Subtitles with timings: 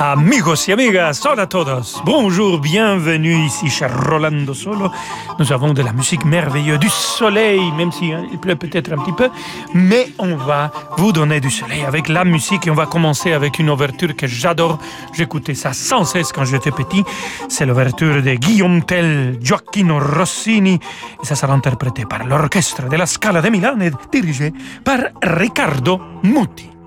[0.00, 2.00] Amigos y amigas, hola a todos.
[2.04, 4.92] Bonjour, bienvenue ici chez Rolando Solo.
[5.40, 9.12] Nous avons de la musique merveilleuse, du soleil, même si hein, pleut peut-être un petit
[9.12, 9.28] peu,
[9.74, 13.58] mais on va vous donner du soleil avec la musique et on va commencer avec
[13.58, 14.78] une ouverture que j'adore.
[15.14, 17.02] J'écoutais ça sans cesse quand j'étais petit.
[17.48, 20.78] C'est l'ouverture de Guillaume Tell, Gioacchino Rossini
[21.20, 24.52] et ça sera interprété par l'orchestre de la Scala de Milan et dirigé
[24.84, 26.77] par Riccardo Muti.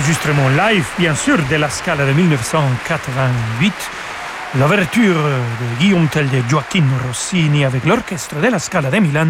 [0.00, 3.72] Enregistrement live, bien sûr, de la Scala de 1988.
[4.58, 9.28] L'ouverture de Guillaume Tell de Joaquin Rossini avec l'orchestre de la Scala de Milan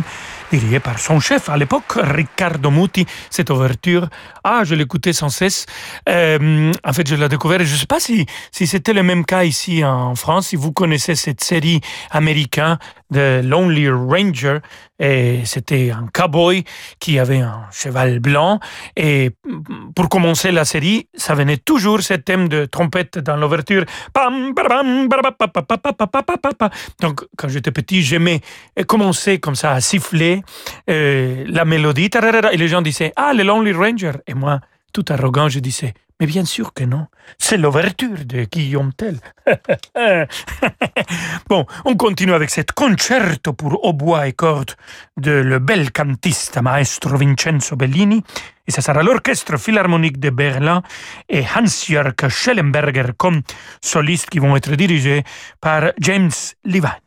[0.50, 4.08] dirigé par son chef à l'époque, Riccardo Muti, cette ouverture.
[4.44, 5.66] Ah, je l'écoutais sans cesse.
[6.08, 7.60] Euh, en fait, je l'ai découvert.
[7.60, 10.72] Je ne sais pas si, si c'était le même cas ici en France, si vous
[10.72, 11.80] connaissez cette série
[12.10, 12.78] américaine
[13.10, 14.58] de Lonely Ranger.
[15.44, 16.64] C'était un cowboy
[16.98, 18.60] qui avait un cheval blanc.
[18.96, 19.30] Et
[19.94, 23.84] pour commencer la série, ça venait toujours ce thème de trompette dans l'ouverture.
[27.00, 28.40] Donc, quand j'étais petit, j'aimais
[28.86, 30.39] commencer comme ça à siffler
[30.88, 32.10] euh, la mélodie,
[32.52, 34.12] et les gens disaient Ah, le Lonely Ranger.
[34.26, 34.60] Et moi,
[34.92, 37.06] tout arrogant, je disais Mais bien sûr que non,
[37.38, 39.18] c'est l'ouverture de Guillaume Tell.
[41.48, 44.74] bon, on continue avec cette concerto pour hautbois et cordes
[45.16, 48.22] de le bel cantiste maestro Vincenzo Bellini.
[48.66, 50.82] Et ce sera l'Orchestre Philharmonique de Berlin
[51.28, 53.42] et Hans-Jörg Schellenberger comme
[53.82, 55.24] solistes qui vont être dirigés
[55.60, 56.30] par James
[56.64, 57.00] Levine.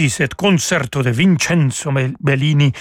[0.00, 2.72] Petit, ce concerto de Vincenzo Bellini,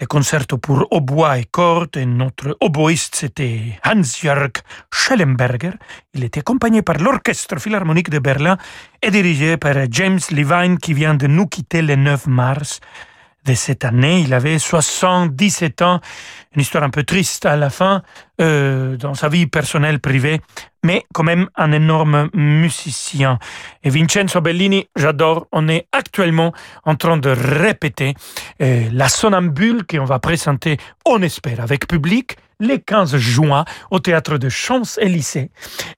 [0.00, 4.52] le concerto pour hautbois et cordes, et notre oboïste c'était Hans-Jörg
[4.90, 5.72] Schellenberger.
[6.14, 8.56] Il était accompagné par l'Orchestre Philharmonique de Berlin
[9.02, 12.80] et dirigé par James Levine qui vient de nous quitter le 9 mars
[13.44, 14.20] de cette année.
[14.20, 16.00] Il avait 77 ans,
[16.54, 18.02] une histoire un peu triste à la fin
[18.40, 20.40] euh, dans sa vie personnelle privée,
[20.84, 23.38] mais quand même un énorme musicien.
[23.82, 25.46] Et Vincenzo Bellini, j'adore.
[25.52, 26.52] On est actuellement
[26.84, 28.14] en train de répéter
[28.60, 34.38] euh, la sonambule qu'on va présenter, on espère, avec public le 15 juin au théâtre
[34.38, 35.50] de Champs-Élysées.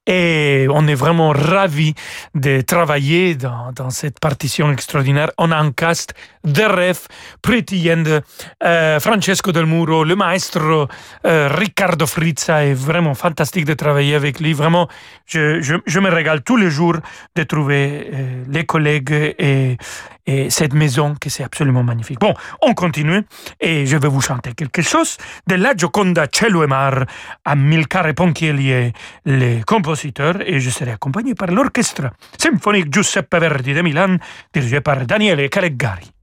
[0.07, 1.93] Et on est vraiment ravis
[2.33, 5.31] de travailler dans, cette partition extraordinaire.
[5.37, 7.07] On a un cast de rêve,
[7.41, 8.19] Pretty End,
[8.63, 10.87] euh, Francesco Del Muro, le maestro
[11.25, 12.65] euh, Riccardo Frizza.
[12.65, 14.53] est vraiment fantastique de travailler avec lui.
[14.53, 14.89] Vraiment,
[15.25, 16.97] je, je, je me régale tous les jours
[17.35, 19.77] de trouver euh, les collègues et,
[20.25, 22.19] et cette maison que c'est absolument magnifique.
[22.19, 23.21] Bon, on continue
[23.59, 27.05] et je vais vous chanter quelque chose de la Gioconda Cielo e Mar
[27.43, 28.91] à Milcare Ponchielli,
[29.25, 34.17] le compositeur, et je serai accompagné par l'orchestre symphonique Giuseppe Verdi de Milan,
[34.53, 36.14] dirigé par Daniele Calegari.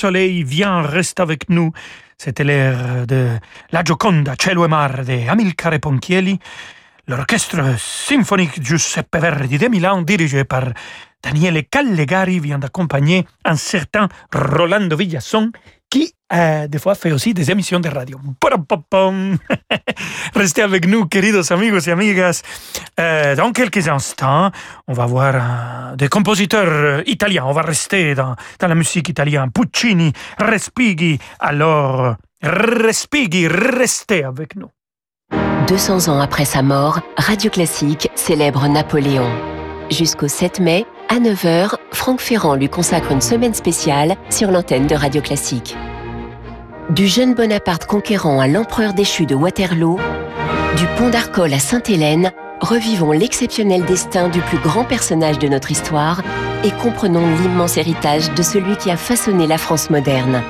[0.00, 1.72] Soleil, viens, reste avec nous.
[2.16, 3.38] C'était l'air de
[3.70, 6.38] La Gioconda, Cielo e Mar de Amilcare Ponchielli,
[7.06, 10.72] l'orchestre symphonique Giuseppe Verdi de Milan, dirigé par
[11.22, 15.52] Daniele Callegari, vient d'accompagner un certain Rolando Villasson
[15.90, 18.18] qui euh, des fois fait aussi des émissions de radio.
[20.34, 22.42] Restez avec nous, queridos amigos et amigas.
[23.00, 24.52] Euh, dans quelques instants,
[24.86, 27.44] on va voir euh, des compositeurs italiens.
[27.46, 29.50] On va rester dans, dans la musique italienne.
[29.52, 31.18] Puccini, Respighi.
[31.40, 34.70] Alors, Respighi, restez avec nous.
[35.66, 39.28] 200 ans après sa mort, Radio Classique célèbre Napoléon.
[39.90, 44.94] Jusqu'au 7 mai, à 9h, Franck Ferrand lui consacre une semaine spéciale sur l'antenne de
[44.94, 45.76] Radio Classique.
[46.90, 49.98] Du jeune Bonaparte conquérant à l'empereur déchu de Waterloo,
[50.76, 56.22] du pont d'Arcole à Sainte-Hélène, revivons l'exceptionnel destin du plus grand personnage de notre histoire
[56.62, 60.40] et comprenons l'immense héritage de celui qui a façonné la France moderne.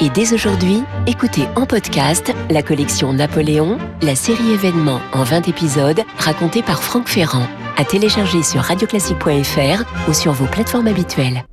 [0.00, 6.00] Et dès aujourd'hui, écoutez en podcast la collection Napoléon, la série événements en 20 épisodes
[6.18, 11.44] racontée par Franck Ferrand, à télécharger sur radioclassique.fr ou sur vos plateformes habituelles.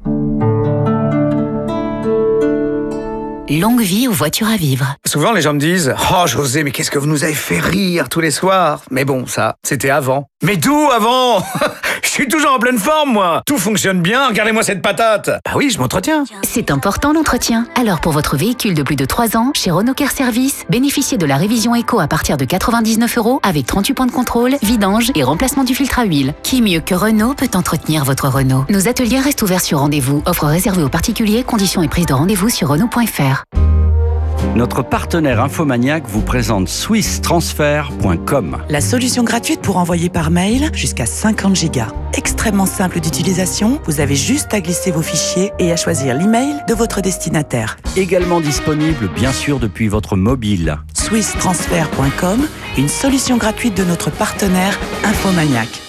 [3.47, 4.95] Longue vie aux voitures à vivre.
[5.05, 8.09] Souvent, les gens me disent Oh, José, mais qu'est-ce que vous nous avez fait rire
[8.09, 8.81] tous les soirs?
[8.89, 10.25] Mais bon, ça, c'était avant.
[10.41, 11.43] Mais d'où avant?
[12.03, 15.69] Je suis toujours en pleine forme, moi Tout fonctionne bien, regardez-moi cette patate Bah oui,
[15.69, 17.67] je m'entretiens C'est important l'entretien.
[17.75, 21.25] Alors, pour votre véhicule de plus de 3 ans, chez Renault Care Service, bénéficiez de
[21.25, 25.23] la révision éco à partir de 99 euros avec 38 points de contrôle, vidange et
[25.23, 26.33] remplacement du filtre à huile.
[26.41, 28.65] Qui mieux que Renault peut entretenir votre Renault?
[28.69, 30.23] Nos ateliers restent ouverts sur rendez-vous.
[30.25, 33.34] Offre réservée aux particuliers, conditions et prise de rendez-vous sur Renault.fr.
[34.55, 38.59] Notre partenaire Infomaniac vous présente swisstransfer.com.
[38.69, 41.89] La solution gratuite pour envoyer par mail jusqu'à 50 gigas.
[42.13, 46.73] Extrêmement simple d'utilisation, vous avez juste à glisser vos fichiers et à choisir l'email de
[46.73, 47.75] votre destinataire.
[47.97, 50.77] Également disponible bien sûr depuis votre mobile.
[50.93, 55.84] swisstransfer.com, une solution gratuite de notre partenaire Infomaniac.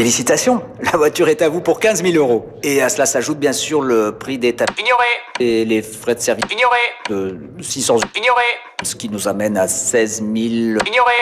[0.00, 2.48] Félicitations, la voiture est à vous pour 15 000 euros.
[2.62, 4.82] Et à cela s'ajoute bien sûr le prix des tapis.
[4.82, 5.06] Ignoré.
[5.40, 6.44] Et les frais de service.
[6.50, 6.78] Ignoré.
[7.08, 8.02] De 600 euros.
[8.14, 8.42] Ignoré.
[8.82, 10.28] Ce qui nous amène à 16 000.
[10.34, 11.12] Ignoré.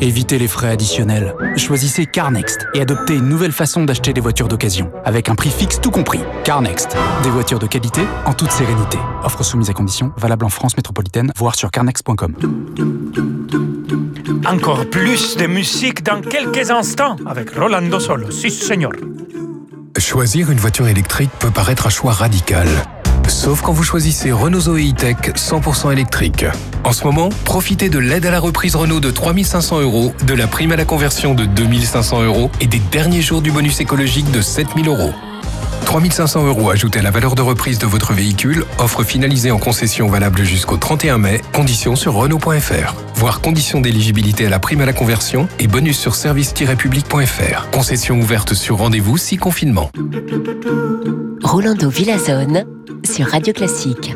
[0.00, 1.34] Évitez les frais additionnels.
[1.56, 5.80] Choisissez CarNext et adoptez une nouvelle façon d'acheter des voitures d'occasion, avec un prix fixe
[5.80, 6.20] tout compris.
[6.44, 8.98] CarNext, des voitures de qualité en toute sérénité.
[9.24, 12.34] Offre soumise à conditions, valable en France métropolitaine, voire sur carnext.com.
[14.44, 18.30] Encore plus de musique dans quelques instants avec Rolando Solo.
[18.30, 18.92] Si, señor.
[19.98, 22.66] Choisir une voiture électrique peut paraître un choix radical.
[23.28, 26.44] Sauf quand vous choisissez Renault Zoe E-Tech 100% électrique.
[26.84, 30.46] En ce moment, profitez de l'aide à la reprise Renault de 3500 euros, de la
[30.46, 34.40] prime à la conversion de 2500 euros et des derniers jours du bonus écologique de
[34.40, 35.12] 7000 euros.
[35.84, 40.08] 3500 euros ajoutés à la valeur de reprise de votre véhicule, offre finalisée en concession
[40.08, 42.94] valable jusqu'au 31 mai, conditions sur Renault.fr.
[43.14, 47.70] Voir conditions d'éligibilité à la prime à la conversion et bonus sur service-public.fr.
[47.70, 49.90] Concession ouverte sur rendez-vous si confinement.
[51.42, 52.64] Rolando Villazone
[53.04, 54.14] sur Radio Classique.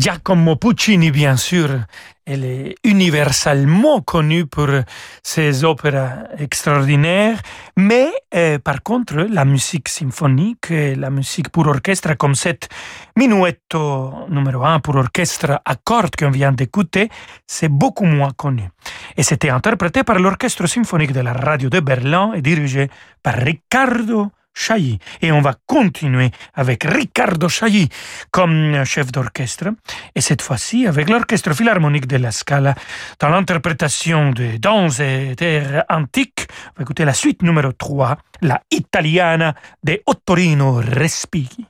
[0.00, 1.68] Giacomo Puccini, bien sûr,
[2.24, 4.68] elle est universellement connue pour
[5.22, 7.38] ses opéras extraordinaires,
[7.76, 12.70] mais euh, par contre, la musique symphonique la musique pour orchestre, comme cette
[13.14, 17.10] minuetto numéro 1 pour orchestre à cordes qu'on vient d'écouter,
[17.46, 18.70] c'est beaucoup moins connu.
[19.18, 22.88] Et c'était interprété par l'Orchestre symphonique de la radio de Berlin et dirigé
[23.22, 24.98] par Riccardo Chailly.
[25.22, 27.88] Et on va continuer avec Riccardo Chailly
[28.30, 29.68] comme chef d'orchestre,
[30.14, 32.74] et cette fois-ci avec l'Orchestre Philharmonique de la Scala
[33.18, 36.46] dans l'interprétation de Danse et terres antiques.
[36.74, 41.69] On va écouter la suite numéro 3, la Italiana de Ottorino Respighi.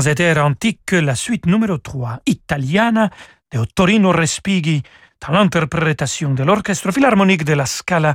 [0.00, 3.10] Dans antique, la suite numéro 3, Italiana,
[3.52, 4.82] de Ottorino Respighi,
[5.20, 8.14] dans l'interprétation de l'Orchestre Philharmonique de la Scala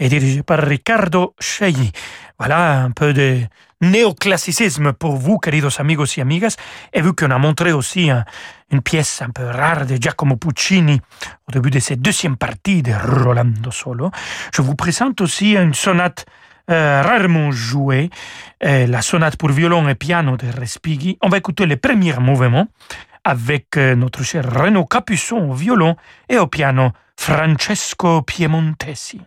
[0.00, 1.92] et dirigé par Riccardo Scegli.
[2.40, 3.38] Voilà un peu de
[3.80, 6.56] néoclassicisme pour vous, queridos amigos y amigas,
[6.92, 8.24] et vu qu'on a montré aussi un,
[8.72, 11.00] une pièce un peu rare de Giacomo Puccini
[11.48, 14.10] au début de cette deuxième partie de Rolando Solo,
[14.52, 16.26] je vous présente aussi une sonate
[16.70, 18.10] euh, rarement jouée,
[18.64, 21.18] euh, la sonate pour violon et piano de Respighi.
[21.20, 22.68] On va écouter les premiers mouvements
[23.24, 25.96] avec euh, notre cher Renaud Capuçon au violon
[26.28, 29.20] et au piano Francesco Piemontesi.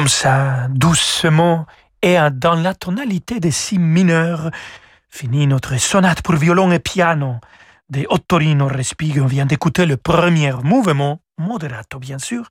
[0.00, 1.66] Comme ça, doucement
[2.00, 4.50] et dans la tonalité de si mineur,
[5.10, 7.34] finit notre sonate pour violon et piano
[7.90, 9.20] de Ottorino Respighi.
[9.20, 12.48] On vient d'écouter le premier mouvement, moderato bien sûr,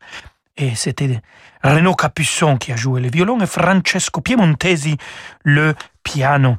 [0.57, 1.21] et c'était
[1.63, 4.97] Renaud Capuçon qui a joué le violon et Francesco Piemontesi
[5.43, 5.73] le
[6.03, 6.55] piano.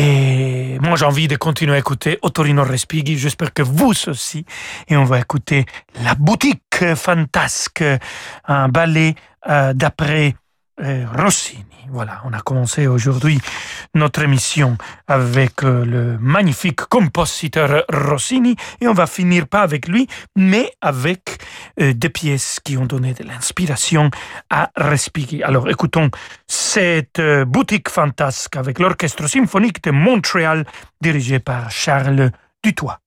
[0.00, 3.18] Et moi, j'ai envie de continuer à écouter Ottorino Respighi.
[3.18, 4.44] J'espère que vous aussi.
[4.86, 5.66] Et on va écouter
[6.04, 7.82] La boutique fantasque,
[8.44, 9.16] un ballet
[9.48, 10.36] euh, d'après
[10.80, 11.64] Rossini.
[11.90, 13.40] Voilà, on a commencé aujourd'hui
[13.94, 14.76] notre émission
[15.06, 20.06] avec euh, le magnifique compositeur Rossini et on va finir pas avec lui,
[20.36, 21.38] mais avec
[21.80, 24.10] euh, des pièces qui ont donné de l'inspiration
[24.50, 25.42] à Respighi.
[25.42, 26.10] Alors écoutons
[26.46, 30.66] cette boutique fantasque avec l'orchestre symphonique de Montréal
[31.00, 32.30] dirigé par Charles
[32.62, 33.00] Dutoit.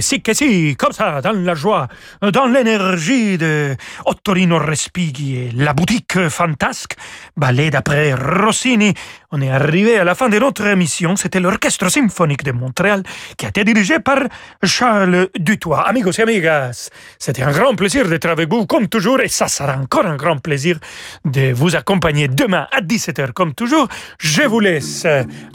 [0.00, 1.88] Si que si, comme ça, dans la joie,
[2.20, 3.76] dans l'énergie de
[4.06, 6.96] Ottorino Respighi et la boutique fantasque,
[7.36, 8.94] ballet d'après Rossini,
[9.30, 11.16] on est arrivé à la fin de notre émission.
[11.16, 13.02] C'était l'Orchestre symphonique de Montréal
[13.36, 14.20] qui a été dirigé par
[14.64, 15.86] Charles Dutoit.
[15.86, 16.88] Amigos et amigas,
[17.18, 20.38] c'était un grand plaisir d'être avec vous comme toujours et ça sera encore un grand
[20.38, 20.78] plaisir
[21.24, 23.88] de vous accompagner demain à 17h comme toujours.
[24.18, 25.06] Je vous laisse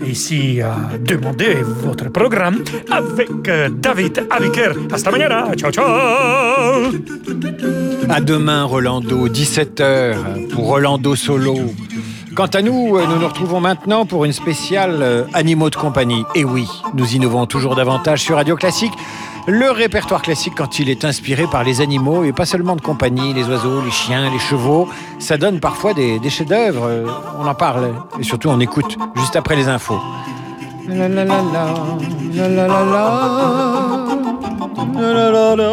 [0.06, 4.74] ici à demander votre programme avec euh, David Abiker.
[4.92, 5.56] Hasta mañana.
[5.56, 5.86] Ciao, ciao.
[8.10, 11.56] À demain, Rolando, 17h pour Rolando Solo.
[12.36, 16.26] Quant à nous, euh, nous nous retrouvons maintenant pour une spéciale euh, Animaux de compagnie.
[16.34, 18.94] Et oui, nous innovons toujours davantage sur Radio Classique.
[19.46, 23.34] Le répertoire classique quand il est inspiré par les animaux et pas seulement de compagnie,
[23.34, 24.88] les oiseaux, les chiens, les chevaux,
[25.20, 26.86] ça donne parfois des, chefs-d'œuvre.
[26.88, 27.06] Euh,
[27.38, 30.00] On en parle et surtout on écoute juste après les infos.
[34.92, 35.70] Na-na-na-na.